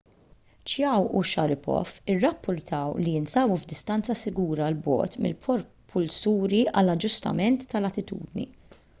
chiao 0.69 1.01
u 1.17 1.19
sharipov 1.31 1.89
irrappurtaw 2.13 2.93
li 3.07 3.11
jinsabu 3.17 3.57
f'distanza 3.63 4.15
sigura 4.21 4.69
l 4.75 4.79
bogħod 4.87 5.17
mill-propulsuri 5.25 6.63
għall-aġġustament 6.73 7.67
tal-attitudni 7.75 8.47